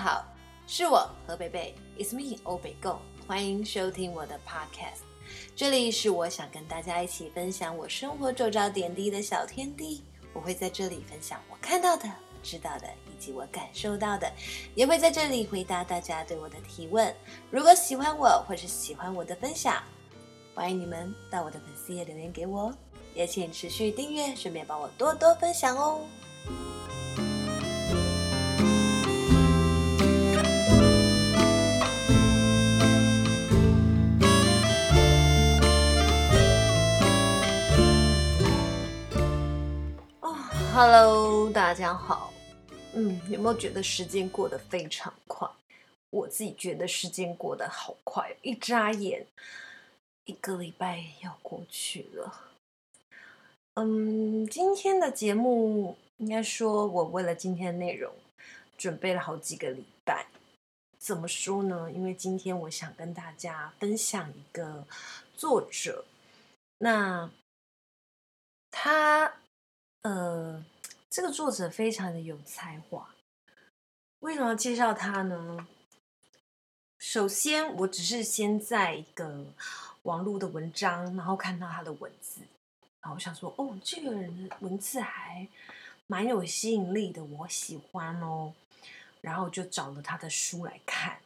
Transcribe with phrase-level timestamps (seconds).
[0.00, 0.24] 好，
[0.66, 5.02] 是我何北北，It's me 欧北共，欢迎收听我的 Podcast。
[5.54, 10.02] 这里是我想跟大家一起分享我生活周遭点滴的小天地。
[10.32, 12.10] 我会在这里分享我看到的、
[12.42, 14.32] 知道的以及我感受到的，
[14.74, 17.14] 也会在这里回答大家对我的提问。
[17.50, 19.82] 如果喜欢我或是喜欢我的分享，
[20.54, 22.72] 欢迎你们到我的粉丝页留言给我，
[23.14, 26.00] 也请持续订阅，顺便帮我多多分享哦。
[40.72, 42.32] Hello，大家好。
[42.94, 45.48] 嗯，有没有觉得时间过得非常快？
[46.10, 49.26] 我自己觉得时间过得好快，一眨眼，
[50.26, 52.52] 一个礼拜要过去了。
[53.74, 58.12] 嗯，今天的节目应该说，我为了今天的内容
[58.78, 60.28] 准备了好几个礼拜。
[60.98, 61.90] 怎么说呢？
[61.90, 64.86] 因为今天我想跟大家分享一个
[65.36, 66.04] 作者，
[66.78, 67.28] 那
[68.70, 69.34] 他。
[70.02, 70.64] 呃，
[71.10, 73.14] 这个作者非常的有才华。
[74.20, 75.66] 为什么要介绍他呢？
[76.98, 79.52] 首先，我只是先在一个
[80.04, 82.40] 网络的文章，然后看到他的文字，
[83.02, 85.46] 然后我想说，哦，这个人的文字还
[86.06, 88.54] 蛮有吸引力的，我喜欢哦。
[89.20, 91.20] 然后就找了他的书来看，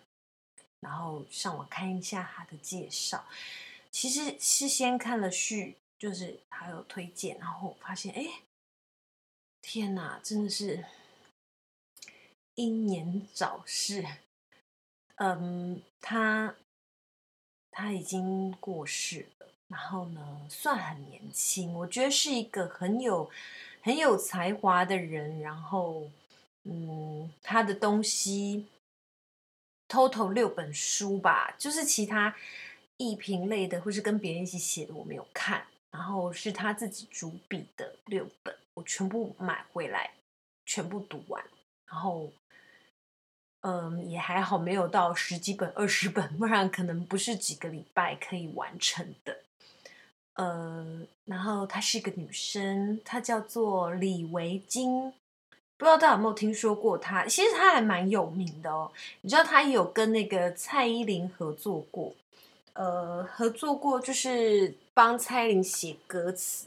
[0.80, 3.24] 然后上网看一下他的介绍。
[3.92, 8.26] 其实是先看了序，就是还有推荐，然后发现，哎。
[9.66, 10.84] 天哪，真的是
[12.56, 14.04] 英年早逝。
[15.16, 16.54] 嗯，他
[17.70, 21.72] 他已经过世了，然后呢，算很年轻。
[21.72, 23.30] 我觉得是一个很有
[23.80, 25.40] 很有才华的人。
[25.40, 26.10] 然后，
[26.64, 28.66] 嗯，他的东西
[29.88, 32.36] ，total 六本书吧，就是其他
[32.98, 35.66] 艺评类的，或是跟别人一起写的，我没有看。
[35.90, 38.54] 然后是他自己主笔的六本。
[38.74, 40.10] 我全部买回来，
[40.66, 41.42] 全部读完，
[41.86, 42.30] 然后，
[43.60, 49.38] 嗯，也还好，没有到十几本、二十本， 不然可能不是几个礼拜可以完成的。
[50.34, 55.12] 呃，然后她是一个女生，她叫做李维京，
[55.76, 57.24] 不知道大家有没有听说过她？
[57.26, 58.90] 其实她还蛮有名的哦。
[59.20, 62.12] 你知道她有跟那个蔡依林合作过，
[62.72, 66.66] 呃，合作过就是帮蔡依林写歌词。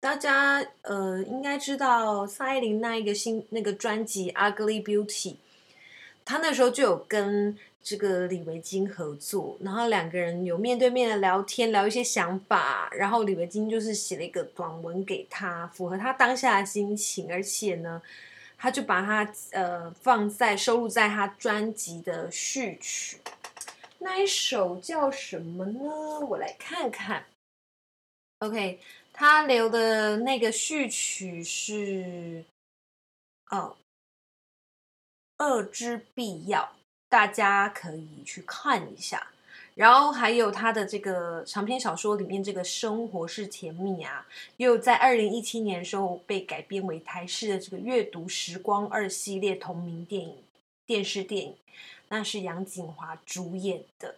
[0.00, 5.32] 大家呃应该知道蔡依林那一个新那个专辑《Ugly Beauty》，
[6.24, 18.00] 他那时候就有跟这个李维菁合作，然后两个人有面对面的聊天，聊一些想法，然后李维菁就是写了一个短文给他，符合他当下的心情，而且呢，
[18.56, 23.18] 他就把它呃放在收录在他专辑的序曲，
[23.98, 26.20] 那一首叫什么呢？
[26.20, 27.24] 我来看看
[28.38, 28.78] ，OK。
[29.20, 32.44] 他留的那个序曲是，
[33.50, 33.76] 哦，
[35.38, 36.76] 恶之必要，
[37.08, 39.26] 大家可以去看一下。
[39.74, 44.24] 然后还有他的这个长篇小说里面这个生活是甜蜜啊，
[44.58, 50.36] 又在二零一七年的时候被改编为台式的这个阅读时光二系列同名电影
[50.86, 51.56] 电视电影，
[52.08, 54.14] 那是杨谨华主演的。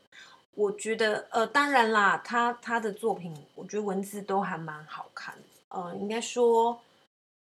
[0.56, 5.42] 我觉得，呃，当然啦，他他的作品，我觉得文字都还蛮好看的。
[5.68, 6.78] 呃，应该说，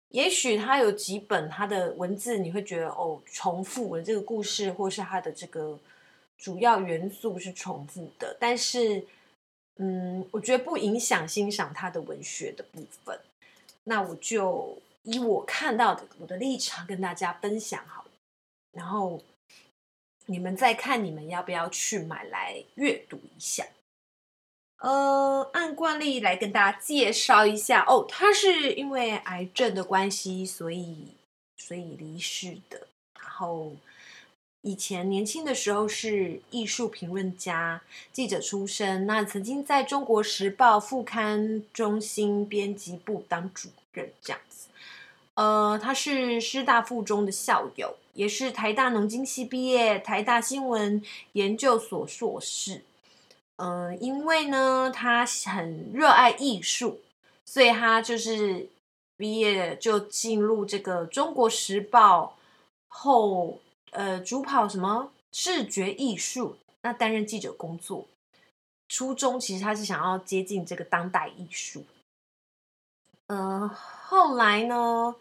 [0.10, 5.80] 也许他有几本他的文字，你会觉得哦，重复了这个故事，或是他的这个
[6.38, 8.36] 主要元素是重复的。
[8.40, 9.04] 但是，
[9.78, 13.18] 嗯，我觉得不影响欣赏他的文学的部分。
[13.86, 18.10] 那我就以我看到的我的立场跟大家分享好了，
[18.74, 19.20] 然后。
[20.30, 23.66] 你们再看，你们要不要去买来阅读一下？
[24.78, 31.08] 呃，按惯例来跟大家介绍一下哦，他是因为癌症的关系，所以
[31.58, 32.88] 所以离世的。
[33.20, 33.76] 然后
[34.62, 37.82] 以前年轻的时候是艺术评论家、
[38.14, 44.40] 记者出身，那曾经在中国时报副刊中心编辑部当主任，这样。
[45.40, 51.02] 呃，他是师大附中的校友，也是台大农经系毕业，台大新闻
[51.32, 52.84] 研究所硕士。
[53.56, 57.00] 嗯、呃，因为呢，他很热爱艺术，
[57.46, 58.68] 所以他就是
[59.16, 62.36] 毕业就进入这个中国时报
[62.90, 63.60] 后，
[63.92, 68.06] 呃，主跑什么视觉艺术，那担任记者工作。
[68.90, 71.86] 初衷其实他是想要接近这个当代艺术。
[73.30, 75.16] 呃，后来呢，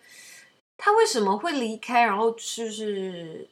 [0.78, 2.02] 他为什么会离开？
[2.02, 3.46] 然后就是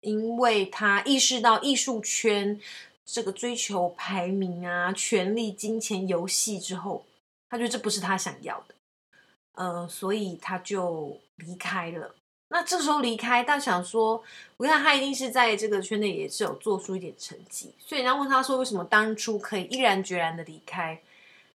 [0.00, 2.58] 因为他意识到艺术圈
[3.04, 7.04] 这个追求排名啊、权力、金钱游戏之后，
[7.50, 8.74] 他觉得这不是他想要的，
[9.56, 12.14] 呃，所以他就离开了。
[12.48, 14.24] 那这时候离开，但想说，
[14.56, 20.98] 我看他一定是在这个圈内也是有做出一点成绩，所以人家问他说，为什么当初可以毅然决然的离开？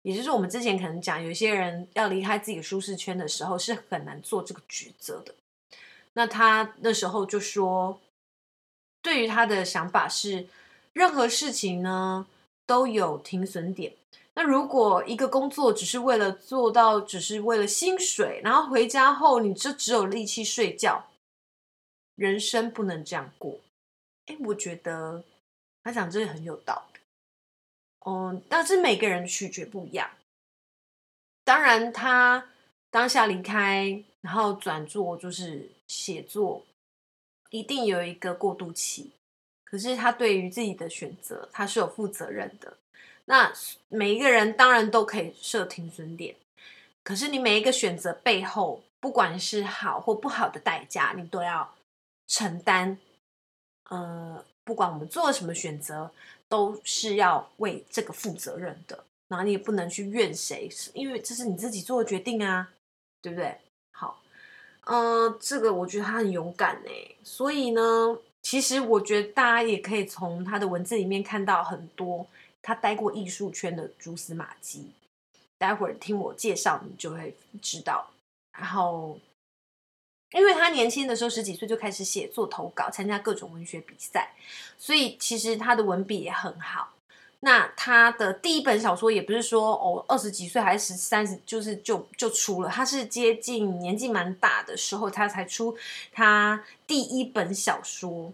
[0.05, 5.35] 也就是我们之前可能讲，有些人要离开自己舒适圈的时候，是很难做这个抉择的。
[6.13, 7.99] 那他那时候就说，
[9.01, 10.47] 对于他的想法是，
[10.93, 12.27] 任何事情呢
[12.67, 13.95] 都有停损点。
[14.35, 21.07] 那如果一个工作只是为了做到，只是为了薪水，然后回家后你就只有力气睡觉，
[22.17, 23.59] 人生不能这样过。
[24.27, 25.25] 哎，我觉得
[25.83, 26.94] 他讲这个很有道理。
[28.05, 30.11] 嗯，但是每个人取决不一样。
[31.45, 32.51] 当然，他
[32.91, 36.65] 当下离开，然后转做就是写作，
[37.51, 39.11] 一定有一个过渡期。
[39.65, 42.77] 可是他对于自己的选择，他是有负责任的。
[43.25, 43.53] 那
[43.89, 46.37] 每一个人当然都可以设停损点，
[47.03, 51.75] 可是你每一个选择背后，不管是好或不好的代价，你都要
[52.27, 52.99] 承担。
[53.91, 56.11] 呃，不管我们做了什么选择，
[56.55, 59.05] 都是要为这个负责任的。
[59.27, 62.71] 然后你也不能去怨谁，因为这是你自己做的决定啊，
[63.21, 63.57] 对不对？
[63.91, 64.23] 好，
[64.85, 67.17] 呃，这个我觉得他很勇敢欸。
[67.25, 72.25] 所以呢，其实我觉得大家也可以从他的文字里面看到很多。
[72.63, 74.91] 他待过艺术圈的蛛丝马迹，
[75.59, 78.09] 待会儿听我介绍，你就会知道。
[78.57, 79.19] 然后，
[80.35, 84.35] 因为他年轻的时候十几岁就开始写作投稿，参加各种文学比赛，
[84.77, 86.91] 所以其实他的文笔也很好。
[87.41, 95.77] 那他的第一本小说也不是说哦二十几岁还是十三十，就是就就出了，他是接近年纪蛮大的时候，他才出
[96.13, 98.33] 他第一本小说，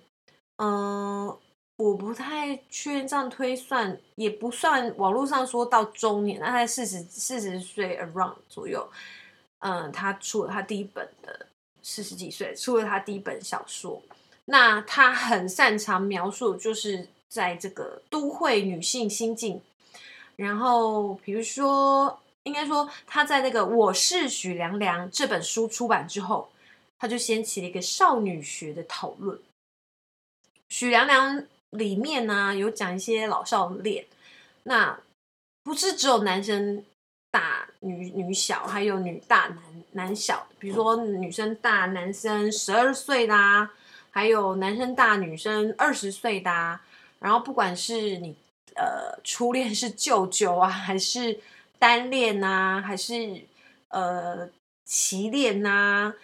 [0.56, 1.36] 嗯。
[1.80, 4.94] 我不太确认，这样推算也不算。
[4.98, 8.86] 网络上说到中年，那他四十四十岁 around 左右，
[9.60, 11.46] 嗯，他出了他第一本的
[11.82, 14.02] 四十几岁出了他第一本小说。
[14.46, 19.60] 那他很擅长描述，就是在这个都会女性心境。
[20.36, 26.50] 然后比如说，应该说他在那个《我是许良良》这本书出版之后，
[26.98, 29.38] 他就掀起了一个少女学的讨论。
[30.68, 31.46] 许凉凉。
[31.70, 34.04] 里面呢、啊、有讲一些老少恋，
[34.64, 34.98] 那
[35.62, 36.84] 不是只有男生
[37.30, 39.58] 大女女小，还有女大男
[39.92, 40.46] 男小。
[40.58, 43.70] 比如说女生大男生十二岁啦，
[44.10, 46.80] 还有男生大女生二十岁的。
[47.18, 48.34] 然后不管是你
[48.74, 51.38] 呃初恋是舅舅啊，还是
[51.78, 53.42] 单恋啊，还是
[53.88, 54.48] 呃
[54.84, 56.14] 奇恋啊，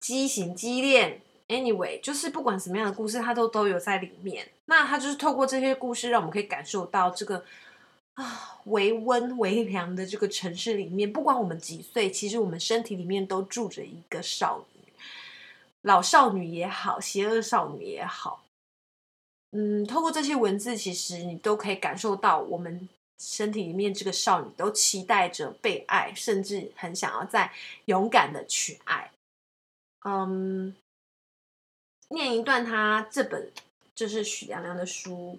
[0.00, 1.20] 畸形畸恋。
[1.48, 4.48] Anyway，就是不管什么样的故事，它都都有在里面。
[4.64, 7.44] 那它就是透过这些故事，让我们可以感受到这个
[8.16, 14.92] 啊，微温微凉的这个城市里面，不管我们几岁，其实我们身体里面都住着一个少女，
[15.82, 18.44] 老少女也好，邪恶少女也好。
[19.52, 27.52] 嗯，透过这些文字，其实你都可以感受到我们身体里面这个少女都期待着被爱，甚至很想要再
[27.86, 29.10] 勇敢的去爱。
[30.04, 30.74] 嗯。
[32.08, 33.50] 念一段他这本
[33.92, 35.36] 就是许凉凉的书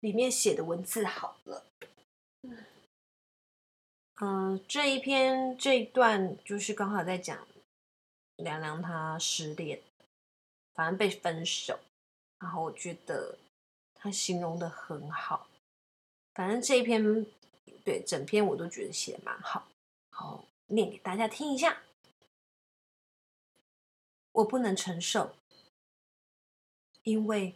[0.00, 1.64] 里面写的文字好了。
[4.20, 7.46] 嗯，这一篇这一段就是刚好在讲
[8.36, 9.80] 凉凉他失恋，
[10.74, 11.78] 反正被分手，
[12.38, 13.38] 然后我觉得
[13.94, 15.48] 他形容的很好。
[16.34, 17.26] 反正这一篇
[17.84, 19.68] 对整篇我都觉得写的蛮好，
[20.10, 21.82] 好念给大家听一下。
[24.32, 25.34] 我不能承受。
[27.02, 27.54] 因为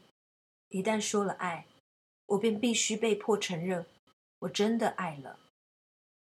[0.69, 1.67] 一旦说了爱，
[2.27, 3.87] 我便必须被迫承认
[4.41, 5.39] 我真的爱了；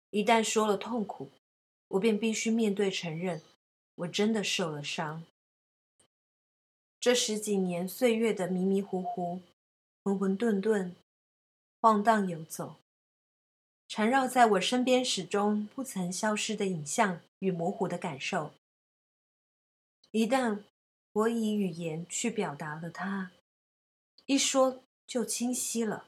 [0.10, 1.32] 一旦说了痛苦，
[1.90, 3.42] 我便必须面对承认
[3.96, 5.24] 我真的受了伤。
[7.00, 9.42] 这十几年岁月的迷迷糊糊、
[10.04, 10.94] 浑浑沌沌、
[11.80, 12.76] 晃荡游走，
[13.88, 18.54] 缠绕在我身边，始终不曾消失的影像与模糊的感受，
[20.12, 20.64] 一旦。
[21.16, 23.30] 我以语言去表达了它，
[24.26, 26.08] 一说就清晰了。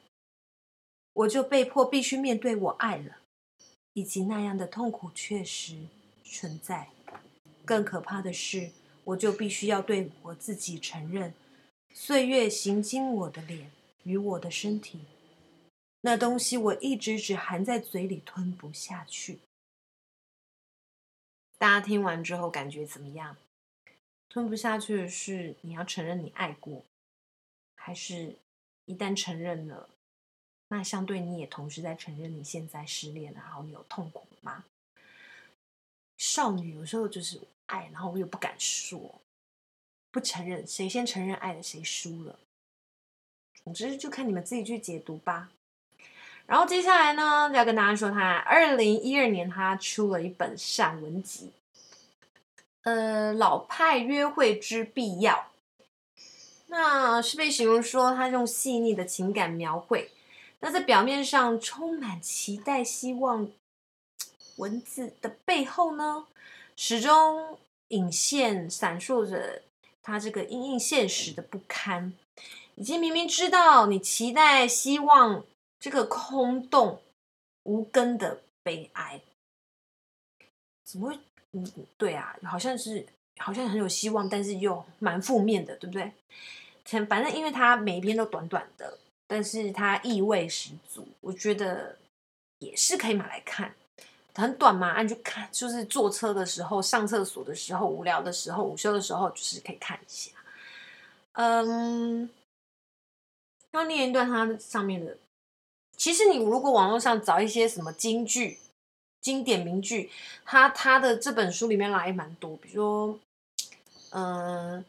[1.16, 3.18] 我就被迫必须面对我爱了，
[3.94, 5.88] 以及那样的痛苦确实
[6.24, 6.90] 存在。
[7.64, 8.72] 更可怕的是，
[9.06, 11.34] 我就必须要对我自己承认，
[11.94, 13.72] 岁月行经我的脸
[14.04, 15.00] 与我的身体，
[16.02, 19.40] 那东西我一直只含在嘴里吞不下去。
[21.58, 23.38] 大家听完之后感觉怎么样？
[24.28, 26.84] 吞不下去的是，你要承认你爱过，
[27.76, 28.36] 还是
[28.84, 29.90] 一旦承认了，
[30.68, 34.64] 那相对你也同时在承认你现在失恋了，然后你有痛苦吗？
[36.18, 39.22] 少女有时候就是爱，然后我又不敢说，
[40.12, 42.40] 不承认，谁先承认爱了，谁输了。
[43.64, 45.52] 总之就看你们自己去解读吧。
[46.46, 51.52] 然后接下来呢，要跟大家说，他二零一二年他出了一本散文集，
[52.84, 55.52] 呃，老派约会之必要。
[56.68, 60.12] 那是被形容说他用细腻的情感描绘，
[60.60, 63.52] 那在表面上充满期待、希望，
[64.58, 66.28] 文字的背后呢，
[66.76, 67.58] 始终
[67.90, 69.62] 隐现、闪烁着
[70.02, 72.14] 他这个因应现实的不堪，
[72.76, 75.44] 以及明明知道你期待、希望。
[75.78, 77.00] 这个空洞、
[77.64, 79.22] 无根的悲哀，
[80.84, 81.20] 怎么会？
[81.52, 81.64] 嗯，
[81.96, 83.06] 对啊，好像是，
[83.38, 86.12] 好像很有希望，但是又蛮负面的，对不对？
[87.06, 91.98] 反正因为它每一篇都短短的，但是它意味十足，我觉得
[92.60, 93.76] 也是可以买来看。
[94.36, 100.32] 很短嘛，你就看，就是坐车的时候、上厕所的时候、无聊的时候、午休的时候，就是可以看一下。
[101.32, 102.30] 嗯，
[103.72, 105.18] 要念一段它上面的。
[105.96, 108.60] 其实你如果网络上找一些什么京剧、
[109.22, 110.12] 经典名句，
[110.44, 113.20] 它它的这本书里面来蛮多，比如说，
[114.10, 114.84] 嗯，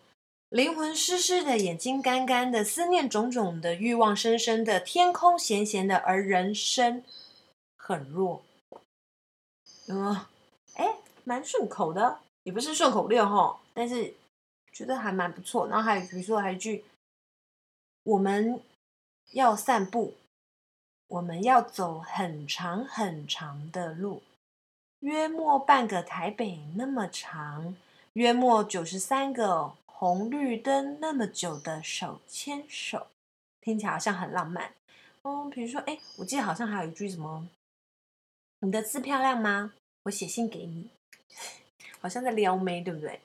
[0.48, 7.02] 灵魂湿湿的，眼睛干干的，思念种种的，欲望深深的，天空咸咸的，而人生
[7.76, 8.42] 很弱。
[9.88, 10.24] 嗯，
[10.74, 14.14] 哎，蛮顺口的，也不是顺口溜哈，但是
[14.72, 15.66] 觉得还蛮不错。
[15.68, 16.84] 然后还有比如说还有一句，
[18.04, 18.60] 我们
[19.32, 20.14] 要散步。
[21.08, 24.24] 我们要走很长很长的路，
[24.98, 27.76] 约莫半个台北那么长，
[28.14, 33.06] 约莫九十三个红绿灯那么久的手牵手，
[33.62, 34.74] 听起来好像很浪漫。
[35.22, 37.48] 哦，比如说，哎，我记得好像还有一句什么，
[38.60, 39.72] 你的字漂亮吗？
[40.02, 40.90] 我写信给你，
[41.98, 43.18] 好像在撩妹，对不对？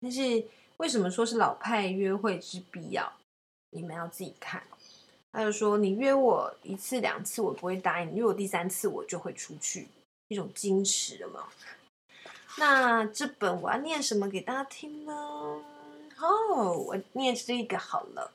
[0.00, 0.42] 但是
[0.78, 3.12] 为什么说是老派约会之必要？
[3.72, 4.62] 你们要自己看。
[5.32, 9.86] 他就说：“你约我一次两次，我不会答应；你约我第三次，我就会出去。
[10.28, 11.46] 一种矜持的嘛。
[12.56, 15.62] 那这本我要念什么给大家听呢？
[16.18, 18.32] 哦，我念这个好了。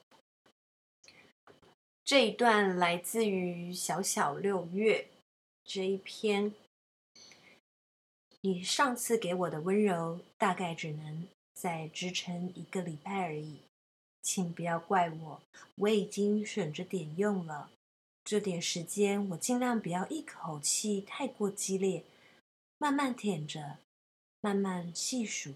[2.03, 5.07] 这一段来自于小小六月
[5.63, 6.53] 这一篇。
[8.41, 13.59] 你上次给我的温柔，大概只能再支撑一个礼拜而已。”
[14.23, 15.41] 请不要怪我，
[15.75, 17.71] 我已经省着点用了。
[18.23, 22.03] 这点时间，我尽量不要一口气太过激烈，
[22.77, 23.79] 慢慢舔着，
[24.39, 25.55] 慢慢细数。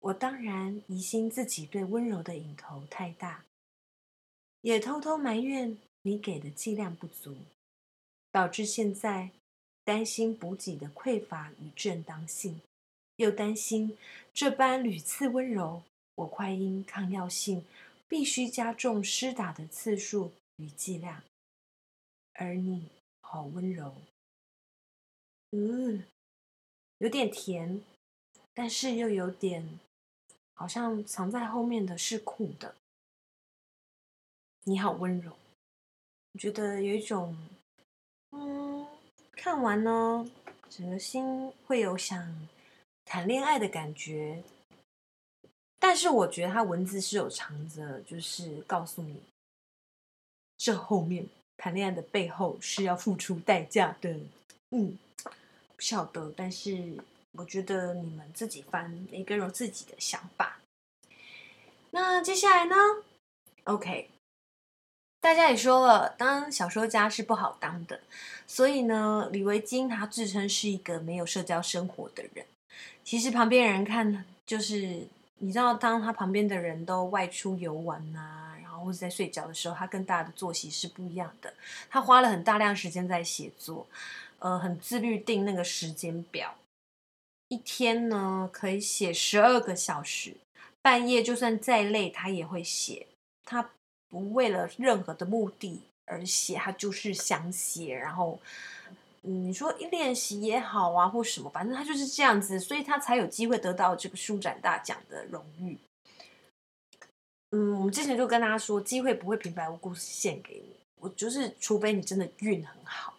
[0.00, 3.44] 我当然疑心自己对温柔的瘾头太大，
[4.62, 7.36] 也偷偷埋怨你给的剂量不足，
[8.30, 9.30] 导致现在
[9.84, 12.60] 担心补给的匮乏与正当性，
[13.16, 13.96] 又担心
[14.32, 15.82] 这般屡次温柔。
[16.16, 17.64] 我快因抗药性，
[18.06, 21.22] 必须加重施打的次数与剂量，
[22.34, 22.88] 而你
[23.20, 23.94] 好温柔，
[25.52, 26.04] 嗯，
[26.98, 27.82] 有点甜，
[28.52, 29.80] 但是又有点，
[30.60, 32.74] 好像藏在后面的是苦的。
[34.64, 35.32] 你好温柔，
[36.32, 37.34] 我觉得有一种，
[38.32, 38.86] 嗯，
[39.32, 40.30] 看完呢，
[40.68, 42.46] 整个心会有想
[43.06, 44.44] 谈恋爱的感觉。
[45.78, 49.22] 但是我觉得他文字是有藏着，就是告诉你，
[50.58, 51.26] 这后面
[51.56, 54.14] 谈恋爱的背后是要付出代价的。
[54.72, 54.98] 嗯，
[55.74, 57.02] 不晓得，但是
[57.32, 60.58] 我觉得你们自己翻，每个人有自己的想法。
[61.90, 62.76] 那接下来呢
[63.64, 64.10] ？OK，
[65.20, 68.00] 大家也说了，当小说家是不好当的，
[68.46, 72.46] 所以呢，李维京他自称是一个没有社交生活的人。
[73.04, 75.08] 其实旁边人看就是。
[75.42, 81.50] 你知道，当他旁边的人都外出游玩啊，然后或者在睡觉的时候，他跟大家的作息是不一样的。
[81.88, 83.86] 他花了很大量时间在写作，
[84.38, 86.54] 呃，很自律定那个时间表，
[87.50, 90.34] 一天呢可以写十二个小时，
[90.80, 93.06] 半夜就算再累，他也会写。
[93.44, 93.70] 他
[94.08, 98.40] 不为了任何的目的而写，他就是想写，然后。
[99.22, 105.76] 你说一练习也好啊，或什么，反正他就是这样子，所以他才有机会得到这个书展大奖的荣誉。
[107.50, 113.12] 嗯，我们之前就跟大家说，机会不会平白无故献给你，我就是除非你真的运很好。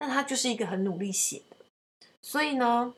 [0.00, 1.56] 那他就是一个很努力写的，
[2.20, 2.94] 所以呢，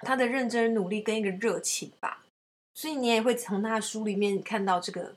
[0.00, 2.24] 他的认真努力跟一个热情吧，
[2.74, 5.14] 所以你也会从他的书里面看到这个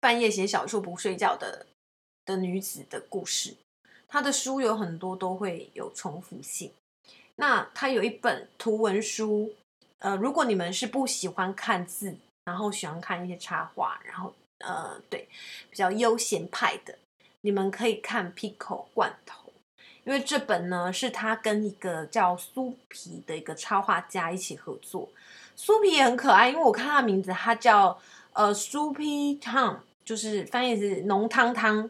[0.00, 1.66] 半夜写小说不睡觉的
[2.24, 3.56] 的女子的故事。
[4.08, 6.70] 她的书有很多都会有重复性。
[7.36, 9.54] 那她有一本图文书，
[10.00, 15.26] 呃，如果你们是不喜欢看字，然后喜欢看一些插画，然后呃，对，
[15.70, 16.98] 比较悠闲派的，
[17.40, 19.41] 你们可以看 Pico 罐头，
[20.04, 25.08] 因为这本呢是他跟一个叫苏皮的一个插画家一起合作。
[25.54, 27.96] 苏皮也很可爱，因为我看他名字，他叫
[28.32, 31.88] 呃苏皮汤，就是翻译是浓汤汤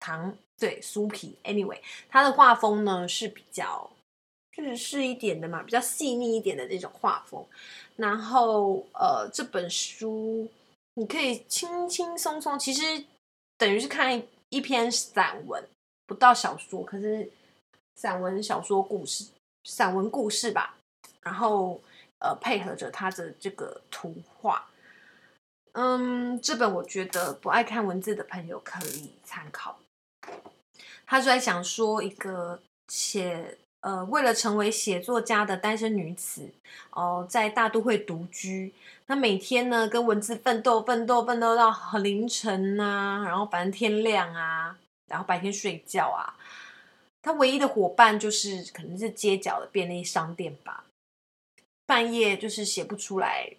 [0.00, 1.36] 汤，对，苏皮。
[1.44, 1.78] Anyway，
[2.08, 3.90] 他的画风呢是比较
[4.56, 7.44] 日式一点的嘛，比较细腻一点的这种画风。
[7.96, 10.48] 然后呃，这本书
[10.94, 13.04] 你可以轻轻松松，其实
[13.58, 15.62] 等于是看一篇散文，
[16.06, 17.30] 不到小说，可是
[17.94, 19.26] 散文、小说、故事、
[19.64, 20.76] 散文故事吧。
[21.22, 21.80] 然后。
[22.24, 24.64] 呃，配合着他的这个图画，
[25.72, 29.80] 嗯，这本我觉得不爱看文字的朋友可以参考。
[31.04, 36.48] 他就在想说一个写呃，为了成为写作家的单身女子
[36.92, 38.72] 哦、在大都会独居，
[39.08, 44.78] 她每天呢跟文字奋斗，奋斗，奋斗到很凌晨啊，然后反正天亮啊，
[45.10, 46.38] 然后白天睡觉啊。
[47.22, 50.84] 他唯一的伙伴就是可能是街角的便利商店吧。
[51.86, 53.54] 半夜就是写不出来，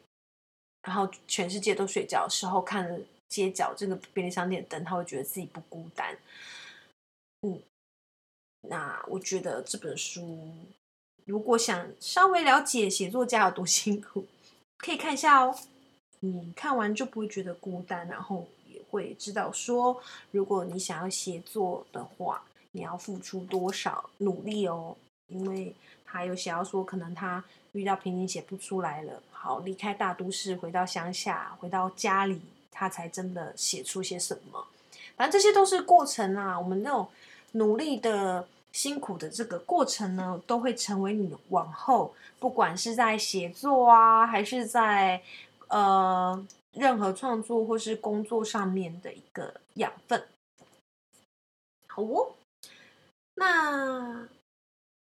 [0.82, 6.18] 然后全世界都睡觉的时候，看街角这个便利商店灯，他会觉得自己不孤单。
[7.42, 7.62] 嗯，
[8.62, 10.52] 那我觉得这本书，
[11.26, 14.26] 如果想稍微了解写作家有多 辛苦，
[14.78, 15.58] 可以看一下哦。
[16.22, 20.02] 你看完就不会觉得孤单，然后也会知道说，
[20.32, 24.96] 如果你想要写作的话，你要付出多少努力哦。
[25.28, 25.74] 因为
[26.06, 27.44] 他有写到说，可能他。
[27.74, 32.40] 遇到瓶颈写不出来了，好，离开大都市，回到乡下，回到家里，
[32.72, 34.64] 他才真的写出些什么。
[35.16, 37.10] 反正这些都是过程啊，我们那种
[37.54, 45.20] 努力的、辛苦的这个过程呢，都会成为你往后不管是在写作啊，还是在
[45.70, 50.24] 呃任何创作或是工作上面的一个养分。
[51.88, 52.34] 好哦，
[53.36, 54.28] 那。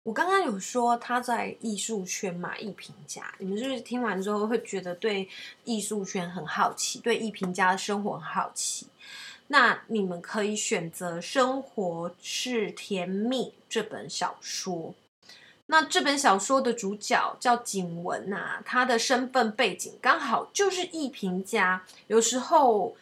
[0.05, 5.29] 我刚刚有说他在艺术圈嘛，艺评家，你们是不是听完之后会觉得对
[5.63, 8.87] 艺术圈很好奇，对艺评家的生活很好奇？
[9.47, 14.93] 那你们可以选择《生活是甜蜜》这本小说。
[15.67, 21.81] 那这本小说的主角叫景文啊，他的身份背景刚好就是艺评家。
[22.07, 22.93] 有时候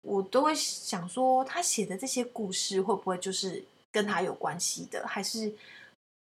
[0.00, 3.62] 我都会想说，他写的这些故事会不会就是
[3.96, 5.50] 跟他有关系的，还是？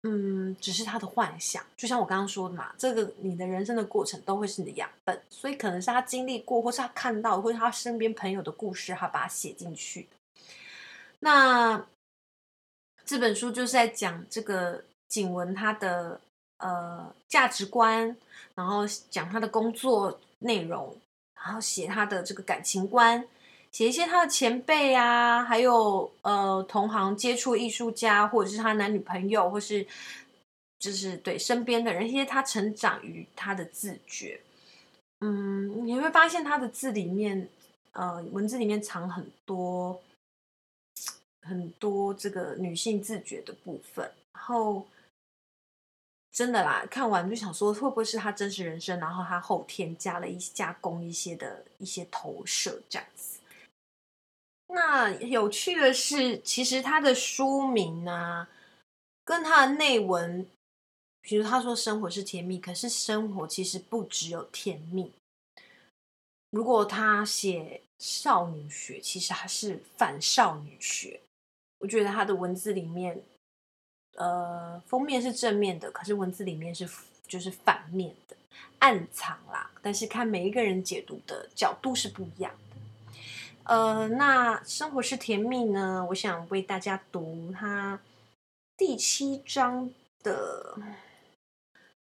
[0.05, 10.09] 嗯，只是他的幻想，就像我刚刚说的嘛，这个你的人生的过程都会是你的养分，所以可能是他经历过，或是他看到，或是他身边朋友的故事，他把它写进去。
[11.21, 11.87] 那
[13.05, 16.19] 这本书就是在讲这个景文他的
[16.57, 18.13] 呃价值观，
[18.55, 20.97] 然后讲他的工作内容，
[21.41, 23.25] 然后写他的这个感情观。
[23.73, 29.85] 写一些他的前辈啊，还有呃同行接触艺术家，或者是他男女朋友，或是
[30.77, 34.39] 就是对身边的人，一些他成长于他的自觉。
[35.21, 37.49] 嗯，你会发现他的字里面，
[37.93, 39.99] 呃，文字里面藏很多
[41.41, 44.05] 很多这个女性自觉的部分。
[44.33, 44.85] 然后
[46.31, 53.32] 真的啦，看完就想说，会不会是他真实人生，然后他后天加了一加工一些的一些投射这样子。
[54.73, 58.49] 那有趣的是，其实他的书名呢、啊，
[59.23, 60.47] 跟他的内文，
[61.21, 65.11] 比如他说生活是甜蜜，可是生活其实不只有甜蜜。
[66.49, 71.19] 如果他写少女学，其实还是反少女学。
[71.77, 73.21] 我觉得他的文字里面，
[74.15, 76.89] 呃，封面是正面的，可是文字里面是
[77.27, 78.35] 就是反面的，
[78.79, 79.69] 暗藏啦。
[79.83, 82.51] 但是看每一个人解读的角度是不一样。
[83.65, 86.05] 呃，那生活是甜蜜呢？
[86.09, 87.97] 我想为大家读他
[88.75, 89.89] 第七章
[90.21, 90.77] 的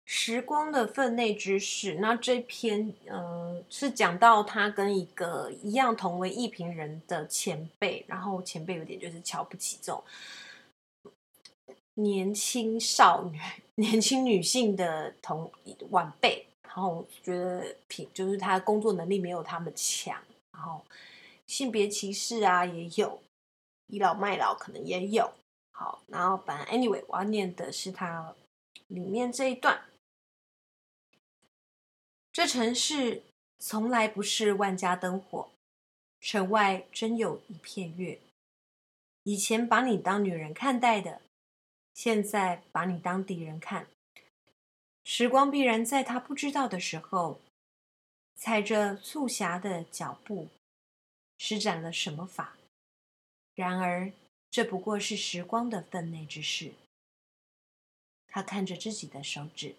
[0.05, 1.99] 时光的分内之事。
[2.01, 10.03] 那这篇呃是讲到他跟一个一样同为艺评人的前辈，然后前辈有点就是瞧不起这种
[11.93, 13.39] 年轻少女、
[13.75, 15.49] 年轻女性的同
[15.91, 20.83] 晚辈，然后觉得评就是他工作能力没有他们强，然后。
[21.47, 23.23] 性别歧视啊，也有
[23.87, 25.33] 倚老卖老，可能也有。
[25.71, 28.35] 好，然后反正 anyway，我要念的是它
[28.87, 29.85] 里面这一段。
[32.31, 33.23] 这城市
[33.57, 35.49] 从来不是万家灯火，
[36.19, 38.19] 城外真有一片月。
[39.23, 41.21] 以前把你当女人看待的，
[41.93, 43.87] 现在把你当敌人看。
[45.03, 47.39] 时光必然在他不知道的时候，
[48.35, 50.49] 踩着促狭的脚步，
[51.37, 52.57] 施展了什么法？
[53.55, 54.11] 然而，
[54.51, 56.73] 这不过是时光的分内之事。
[58.27, 59.75] 他看着自己的手指，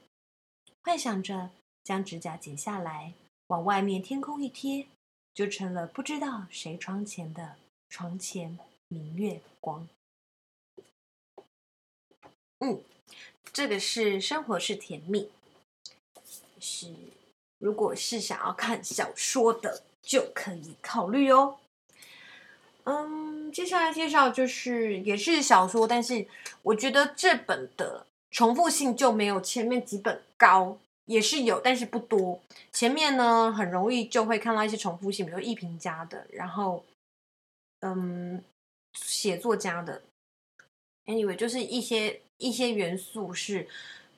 [0.82, 1.50] 幻想着
[1.84, 3.12] 将指甲剪下来，
[3.48, 4.86] 往外面天空一贴，
[5.32, 7.56] 就成了不知道谁窗前的
[7.88, 9.88] 床前明月光。
[12.58, 12.82] 嗯，
[13.52, 15.30] 这个是生活是甜蜜，
[16.58, 16.92] 是
[17.58, 21.58] 如果是想要看小说的，就可以考虑哦。
[22.84, 26.26] 嗯，接下来介绍就是也是小说，但是
[26.62, 32.40] 我觉得这本的重复性就没有前面几本高，也是有，但是不多。
[32.72, 36.82] 前面呢很容易就会看到一些重复性，比如说艺评家的，然后
[37.80, 38.42] 嗯，
[38.94, 40.00] 写作家的
[41.04, 43.68] ，anyway 就是一些一些元素是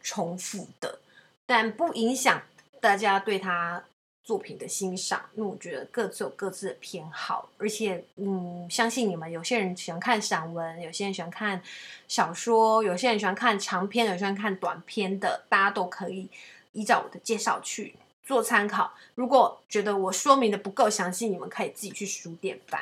[0.00, 1.00] 重复的，
[1.44, 2.40] 但不影响
[2.80, 3.82] 大家对他。
[4.22, 11.60] 作品的欣赏，因为我觉得各自有各自的偏好，而且，嗯，相信你们有些人喜欢看散文，有些人喜欢看
[12.06, 16.28] 小说，有些人喜欢看长篇，有些人看短篇的，大家都可以
[16.72, 18.92] 依照我的介绍去做参考。
[19.14, 22.80] 如果觉得我说明的不够详细，你们可以自己去书店翻。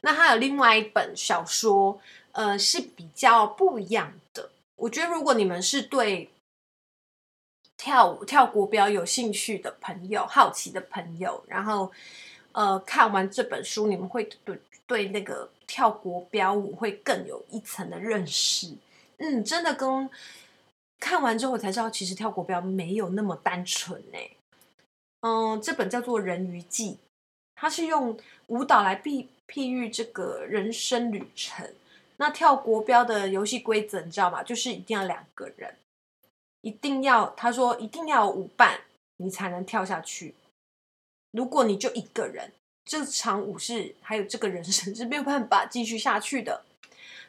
[0.00, 2.00] 那还有另外一本小说，
[2.32, 4.48] 呃，是比较不一样的。
[4.76, 6.30] 我觉得如果你们是对。
[7.76, 11.92] 跳舞跳国标有兴趣的朋友，好奇的朋友，然后
[12.52, 18.74] 呃看完这本书，你们会对对那个跳国标舞会更有一层的认识。
[19.18, 20.08] 嗯，真的跟
[20.98, 24.18] 看完之后才知道，其实跳国标没有那么单纯呢。
[25.20, 26.92] 嗯，这本叫做《人鱼记》，
[27.54, 31.66] 它是用舞蹈来比譬喻这个人生旅程。
[32.18, 34.42] 那跳国标的游戏规则你知道吗？
[34.42, 35.74] 就是一定要两个人。
[36.66, 38.80] 一定要，他说一定要有舞伴，
[39.18, 40.34] 你才能跳下去。
[41.30, 42.52] 如果你就一个人，
[42.84, 46.64] 这场舞是还有这个人生是没有办法继续下去的。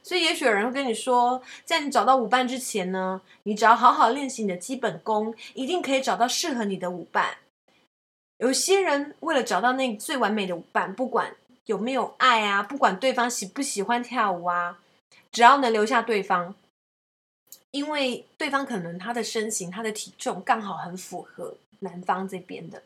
[0.02, 7.38] 所以，也许有人会跟你说，在你找到舞伴之前呢，你只要好好练习你的基本功，一定可以找到适合你的舞伴。
[8.40, 14.80] 有些人为了找到那最完美的舞伴，不管有没有爱啊，不管对方喜不喜欢跳舞啊，
[15.32, 16.56] 只要能留下对方。
[17.72, 22.82] 因为对方可能他的身形、他的体重刚好很符合男方这边的，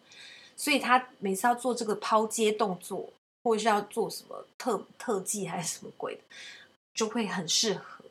[0.55, 3.11] 所以他每次要做这个抛接动作，
[3.43, 6.21] 或是要做什么特特技还是什么鬼的，
[6.93, 8.03] 就会很适合。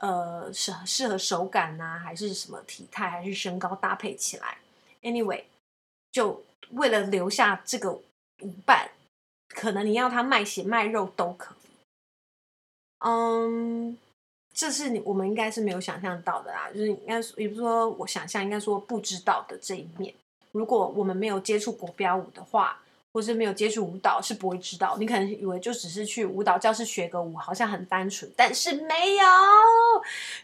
[0.00, 4.58] 呃，适适合手感呐、啊，还是什么体态，还是身高搭配起来。
[5.00, 5.44] Anyway，
[6.10, 8.90] 就为了留下这个舞伴，
[9.48, 11.68] 可能你要他卖血卖肉都可以。
[12.98, 13.96] 嗯。
[14.54, 20.12] 这是你我们应该是没有想象到的啦，就是应该也不是说我想象，应该说不知道的这一面。
[20.52, 22.78] 如果我们没有接触国标舞的话，
[23.14, 24.96] 或是没有接触舞蹈，是不会知道。
[24.98, 29.24] 你可能以为就只是去舞蹈教室学个舞，好像很单纯，但是没有。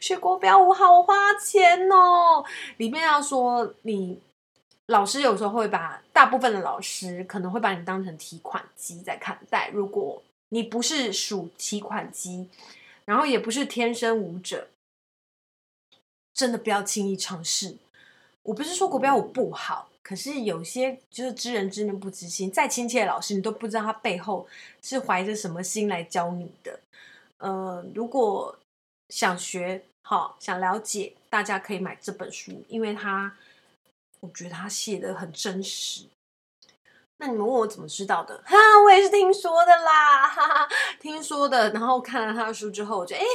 [0.01, 2.42] 学国标舞好花钱哦。
[2.79, 4.18] 里面要说你
[4.87, 9.68] 老师有时候会把大部分的老师可能会把你当成提款机在看待。
[9.75, 12.49] 如果你不是属提款机。
[13.09, 14.68] 然后也不是天生舞者，
[16.35, 17.79] 真的不要轻易尝试。
[18.42, 24.47] 我不是说国标舞不好，可是有些就是知人知面不知心，再亲切的老师，你都不知道他背后
[24.83, 26.79] 是怀着什么心来教你的。
[27.38, 28.55] 呃，如果
[29.09, 33.35] 想学好，想了解，大家可以买这本书，因为他
[34.21, 36.05] 我觉得他写的很真实。
[37.20, 38.40] 那你们问我怎么知道的？
[38.46, 40.68] 哈，我也是听说的啦，哈哈，
[41.00, 41.70] 听说的。
[41.70, 43.26] 然后看了他的书之后，我觉得哎，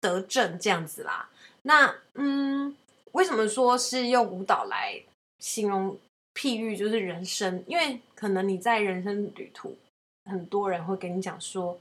[0.00, 1.28] 得证这样子啦。
[1.62, 2.76] 那嗯，
[3.12, 5.02] 为什么说是用舞蹈来
[5.40, 5.98] 形容
[6.34, 7.64] 譬喻，就是人生？
[7.66, 9.76] 因为可能你在人生旅途，
[10.30, 11.76] 很多人会跟你讲说，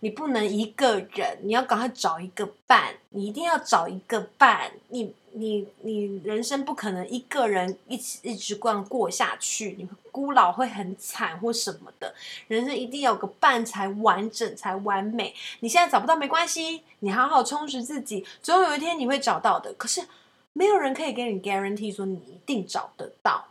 [0.00, 5.14] 你不能一个人，你要赶快找一个伴，你一定要找一个伴，你。
[5.32, 12.14] 你你人生不可能一个人一起一直这样过下去，你孤老会很惨或什么的。
[12.48, 15.34] 人生一定要有个伴才完整才完美。
[15.60, 19.72] 你现在找不到没关系，你好好充实自己，总有一天你会找到的。
[19.74, 20.06] 可是
[20.52, 23.48] 没有人可以给你 guarantee 说你一定找得到。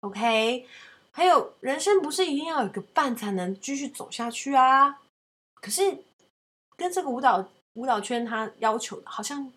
[0.00, 0.66] OK？
[1.10, 5.00] 还有人生不是一定要有个伴才能继续走下去啊？
[5.54, 5.98] 可是
[6.76, 9.52] 跟这个舞蹈舞蹈圈他要求的好像。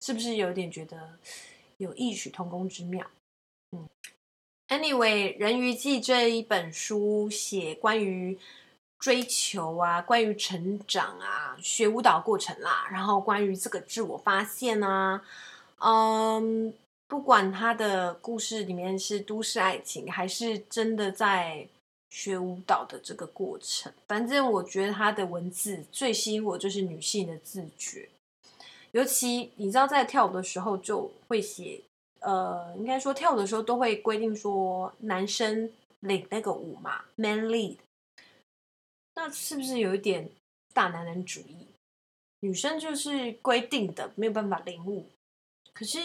[0.00, 1.18] 是不是有点觉得
[1.78, 3.06] 有异曲同工之妙？
[3.72, 3.88] 嗯
[4.68, 8.38] ，Anyway，《人鱼记》这一本书写关于
[8.98, 15.22] 追求啊，关于成长啊，学舞蹈过程啦，然后关于这个自我发现啊，
[15.78, 16.72] 嗯，
[17.06, 21.68] 不管他的故事里面是都市爱情，还是真的在
[22.10, 28.08] 学舞蹈的这个过程，反正我觉得他的文字最吸引我就是女性的自觉，
[28.92, 31.80] 尤其你知道在跳舞的时候就会写，
[32.20, 35.70] 呃，应该说跳舞的时候都会规定说男生
[36.00, 37.76] 领那个舞嘛，man lead。
[39.14, 40.30] 那是不是有一点
[40.72, 41.66] 大男人主义？
[42.40, 45.06] 女生就是规定的，没有办法领悟。
[45.72, 46.00] 可是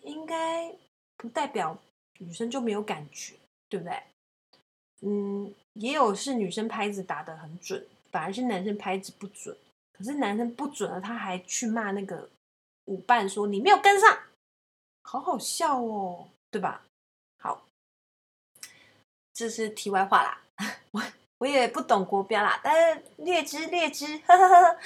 [0.00, 0.74] 应该
[1.16, 1.78] 不代表
[2.18, 3.34] 女生就没有感觉，
[3.68, 4.02] 对不对？
[5.02, 9.56] 嗯，也有是女生拍子打得很准，反而是男生拍子不准。
[10.02, 12.28] 可是男生不准了，他还去骂那个
[12.86, 14.18] 舞伴说你没有跟上，
[15.02, 16.82] 好好笑哦，对吧？
[17.38, 17.62] 好，
[19.32, 20.42] 这是题外话啦。
[20.90, 21.02] 我。
[21.38, 24.78] 我也不懂国标啦，但是略知略知， 呵呵呵。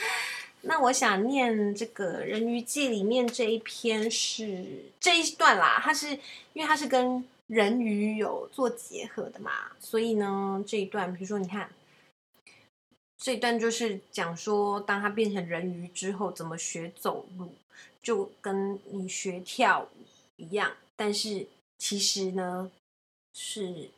[0.62, 4.64] 那我想念这个《人鱼记》里面这一篇是
[4.98, 6.18] 这一段啦，它是
[6.54, 11.68] 因为它是跟人鱼有做结合的嘛，所以呢这一段，比如说你看
[13.26, 17.52] 这一段就是讲说，当他变成人鱼之后怎么学走路，
[18.00, 19.88] 就跟你学跳舞
[20.36, 21.44] 一样，但是
[21.76, 22.70] 其实呢
[23.34, 23.90] 是。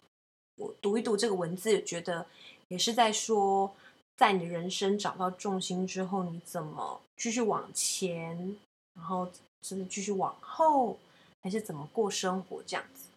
[0.56, 2.26] 我读一读这个文字，觉得
[2.68, 3.76] 也是在说，
[4.16, 8.56] 在你的人生找到重心之后，你怎么继续往前，
[8.94, 10.98] 然后真的继续往后，
[11.42, 13.10] 还是怎么过生活这样子？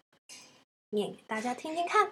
[0.89, 2.11] 念给大家听听看。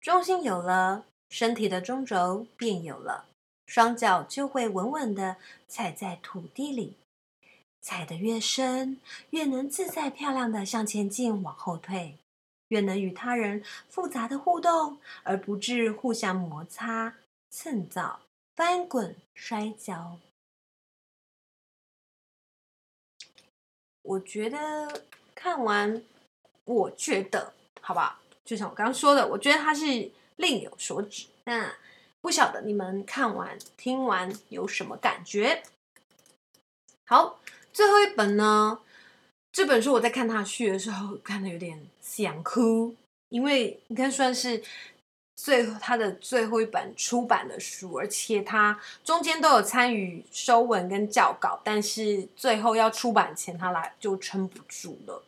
[0.00, 3.24] 重心有了，身体的中轴便有了，
[3.64, 6.98] 双脚就会稳稳的踩在土地里，
[7.80, 12.18] 踩得越深，越能自在漂亮的向前进，往后退。
[12.68, 17.16] 越能与他人复杂的互动，而不致互相摩擦、
[17.48, 18.20] 蹭躁、
[18.54, 20.18] 翻滚、摔跤。
[24.02, 25.02] 我觉得
[25.34, 26.02] 看完，
[26.64, 28.18] 我觉得好不好？
[28.44, 30.10] 就像我刚刚说的，我觉得他是
[30.42, 31.28] 另有所指。
[31.44, 31.72] 那
[32.20, 35.62] 不晓得你们看完、听完有什么感觉？
[37.06, 37.38] 好，
[37.72, 38.80] 最后一本呢？
[39.52, 42.94] 这本书我在看下去的时候，看得有点想哭，
[43.28, 44.62] 因为你看算是
[45.36, 55.22] 最后他的最后一本出版的书，而且他中间都有参与收文跟校稿，但是最后要出版前他来就撑不住了。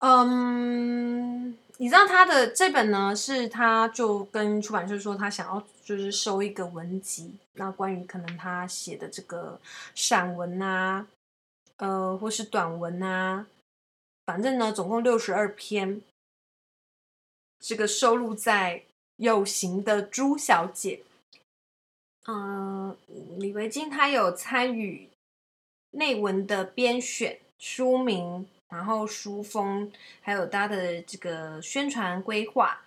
[0.00, 9.60] 嗯，你知道他的这本呢，是他就跟出版社说他想要就是收一个文集，那关于可能他写的这个
[9.92, 11.08] 散文啊。
[11.78, 13.44] 呃，或是短文啊，
[14.24, 16.00] 反正呢，总共六十二篇。
[17.58, 18.78] 这个收录在
[19.16, 21.02] 《有形的朱小姐》。
[22.30, 22.96] 嗯，
[23.40, 25.08] 李维京他有参与
[25.90, 32.80] 内文的编选、书名，然后书封，还有他的这个宣传规划，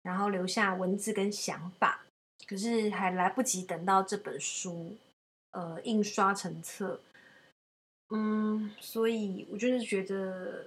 [0.00, 2.00] 然后留下文字跟想法。
[2.48, 4.96] 可是还来不及等到这本书，
[5.50, 6.98] 呃，印刷成册。
[8.10, 10.66] 嗯，所以我就是觉得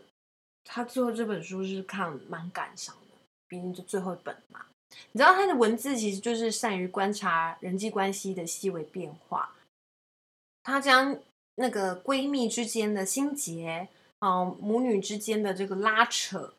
[0.66, 3.16] 他最后这本书是看蛮感伤的，
[3.48, 4.66] 毕竟就最后一本嘛。
[5.14, 9.56] 你知道他的文字其实就是善于观察人际关系的细微变化，
[10.64, 11.18] 他将
[11.56, 13.88] 那个闺蜜之间的心结，
[14.22, 16.54] 嗯，母女之间的这个拉扯，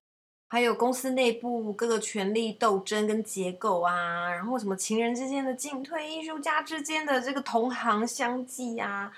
[0.49, 9.13] 还有公司内部各个权力斗争跟结构啊，然后什么情人之间的进退，艺术家之间的这个同行相忌啊。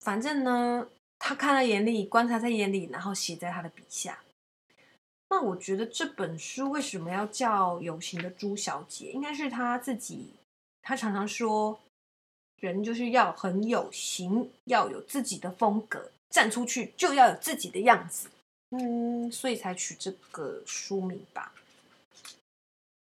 [0.00, 0.86] 反正呢，
[1.18, 4.18] 他看在眼里，观察在眼里，然后写在他的笔下。
[5.30, 9.10] 那我觉得这本书为什么要叫有型的朱小姐？
[9.12, 10.34] 应该是他自己，
[10.82, 11.78] 他常常说，
[12.60, 18.28] 人就是要很有型，要有自己的风格，站出去就要有自己的样子。
[18.70, 21.54] 嗯，所以才取这个书名吧。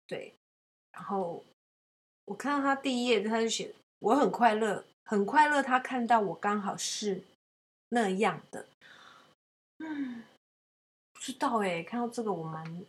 [0.06, 0.34] 对，
[0.92, 1.44] 然后
[2.24, 4.84] 我看到他第一页，他就写我很快乐。
[5.02, 7.24] 很快乐，他看到我刚好是
[7.88, 8.68] 那样的，
[9.78, 10.22] 嗯，
[11.12, 12.86] 不知道哎，看到这个我蛮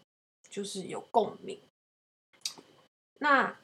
[0.48, 1.60] 就是有共鸣。
[3.18, 3.58] 那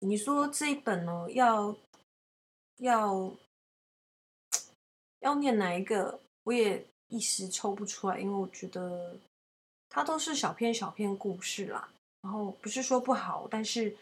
[0.00, 1.76] 你说这一本呢，要
[2.78, 3.32] 要
[5.22, 6.20] 要念哪一个？
[6.44, 9.16] 我也一时抽不出来，因为我觉得
[9.88, 11.88] 它都是小篇小篇故事啦。
[12.20, 13.96] 然后不是说不好，但是。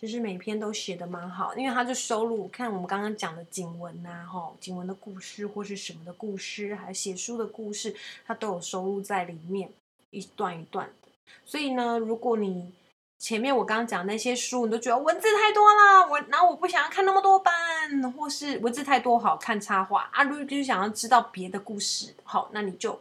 [0.00, 9.70] 其实每篇都写的蛮好，因为它就收录，看我们刚刚讲的景文呐，哈，景文的故事或是什么的故事，还有写书的故事，它都有收录在里面，
[10.08, 11.08] 一段一段的。
[11.44, 12.72] 所以呢，如果你
[13.20, 17.54] 前面我刚刚讲那些书，你都觉得文字太多了，我然后我不想要看那么多版，
[18.14, 23.00] 或是文字太多好看插画啊，如果就想要知道别的故事，好，那你就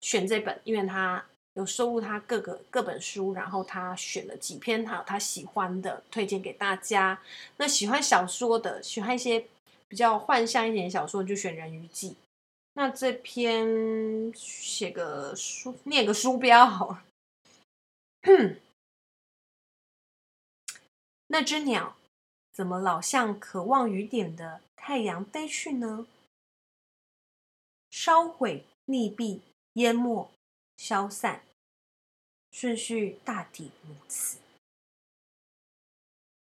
[0.00, 1.22] 选这本，因为它。
[1.54, 7.20] 有收录他各个各本书，然后他选了几篇他他喜欢的推荐给大家。
[7.56, 9.44] 那喜欢小说的，喜欢一些
[9.88, 12.10] 比较幻象一点的小说，就选《人鱼记》。
[12.74, 17.02] 那这篇写个书，念个书标好了。
[21.28, 21.96] 那只鸟
[22.52, 26.06] 怎么老向渴望雨点的太阳飞去呢？
[27.90, 29.40] 烧毁、溺毙、
[29.74, 30.30] 淹没、
[30.76, 31.42] 消散。
[32.50, 34.38] 顺序大抵如此。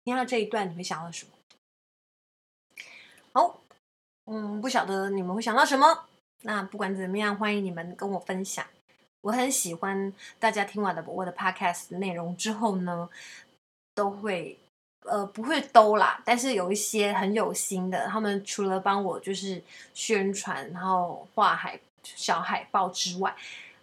[0.04, 1.32] 听到这一段，你会想到什么？
[3.34, 3.60] 好，
[4.26, 6.08] 嗯，不晓得你们会想到什么。
[6.44, 8.66] 那不管怎么样，欢迎你们跟我分享。
[9.22, 13.10] 我很喜欢大家听完了我的 podcast 内容之后呢，
[13.96, 14.60] 都会
[15.06, 19.62] 呃不会都啦，但是有一些很有心的，他们除了帮我就是
[19.94, 23.36] 宣传，然后画海小海报之外。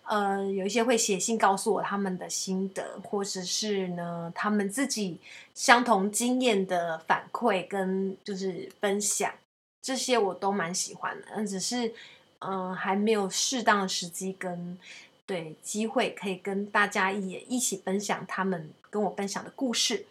[0.04, 5.18] 呃，有一些会写信告诉我他们的心得，或者是呢，他们自己
[5.54, 9.32] 相同经验的反馈跟就是分享，
[9.80, 11.28] 这些我都蛮喜欢的。
[11.37, 11.94] 嗯，只是
[12.40, 14.76] 嗯、还没有适当的时机跟
[15.24, 20.04] 对机会可以跟大家也一起分享他们跟我分享的故事。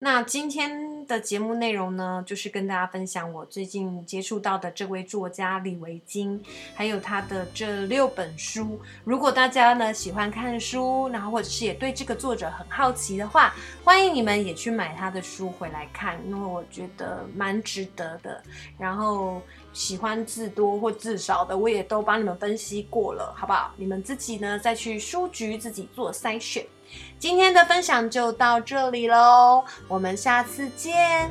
[0.00, 6.40] 那今天的节目内容呢，就是跟大家分享我最近接触到的这位作家李维京，
[6.72, 8.80] 还有他的这六本书。
[9.02, 18.40] 如果大家呢喜欢看书，然后或者是也对这个作者很好奇的话，欢迎你们也去买他的书回来看，因为我觉得蛮值得的。
[18.78, 23.74] 然后喜欢字多或字少的，我也都帮你们分析过了，好不好？
[23.76, 26.64] 你们自己呢再去书局自己做筛选。
[27.18, 31.30] 今天的分享就到这里喽，我们下次见。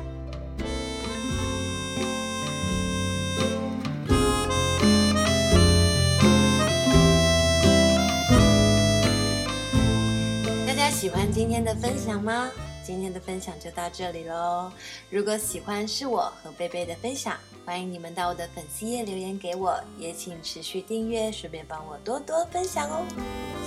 [10.66, 12.48] 大家喜欢今天的分享吗？
[12.84, 14.70] 今天的分享就到这里喽。
[15.10, 23.04] 如果喜欢是我和贝贝的分享，欢迎你们到我的粉丝页留言给我，也请持续订阅，顺便帮我多多分享哦。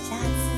[0.09, 0.50] 下次。